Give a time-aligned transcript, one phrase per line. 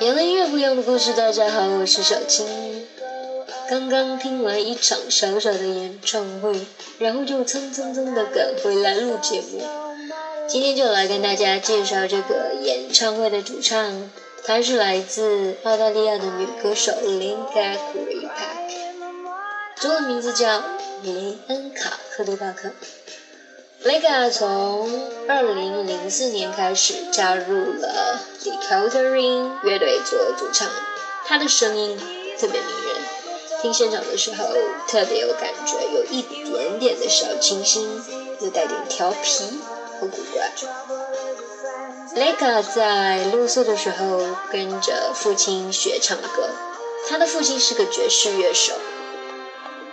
[0.00, 2.46] 演了音乐不一样的故事，大家好，我是小青。
[3.68, 6.52] 刚刚听完一场小小的演唱会，
[6.98, 9.60] 然后就蹭蹭蹭的赶回来录节目。
[10.46, 14.08] 今天就来跟大家介绍这个演唱会的主唱，
[14.44, 18.17] 她是来自澳大利亚的女歌手 Linda Gray
[19.80, 20.60] 中文名字叫
[21.04, 22.70] 雷恩卡克利帕克。
[23.84, 24.90] Lega 从
[25.28, 30.68] 二零零四年开始加入了 The Culturing 乐队做主唱，
[31.26, 31.96] 他的声音
[32.40, 34.44] 特别迷人，听现场的时候
[34.88, 38.02] 特别有感觉，有一点点的小清新，
[38.40, 39.60] 又带点调皮
[40.00, 40.50] 和古怪。
[42.16, 46.48] Lega 在六岁的时候跟着父亲学唱歌，
[47.08, 48.72] 他的父亲是个爵士乐手。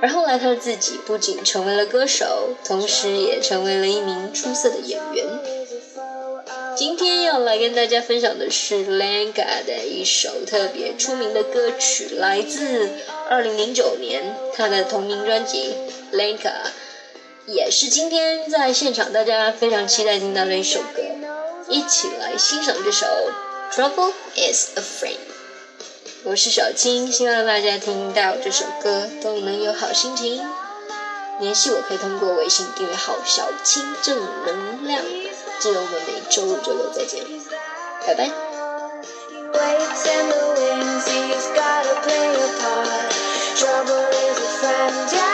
[0.00, 5.26] 而后来，他自己不仅成为了歌手，同时也成为了一名出色的演员。
[6.76, 12.90] 今天要来跟大家分享的是 Lenga 的一首特别出名的歌曲，来自
[13.30, 15.72] 2009年他的同名专辑
[16.16, 16.38] 《Lenga》，
[17.46, 21.02] 也是今天在现场大家非常期待听到的一首歌。
[21.68, 23.06] 一起来欣赏这首
[23.74, 25.16] 《Trouble Is a Friend》。
[26.26, 30.42] 我是小青，希望大家听到这首歌都能有好心情。
[31.38, 35.02] 联系我可以通过微信订阅号“小青正能量”。
[35.60, 37.22] 记得我们每周五、周六再见，
[38.06, 38.30] 拜拜。
[43.56, 45.33] Trouble is a friend, yeah.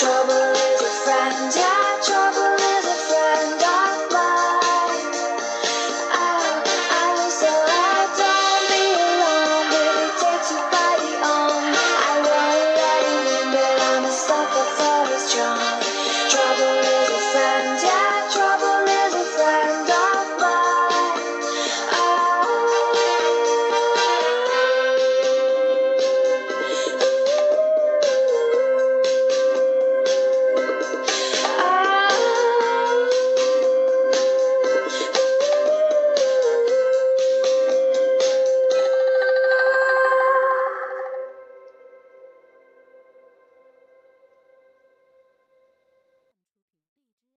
[0.00, 1.52] Trouble is a friend.
[1.54, 1.89] yeah.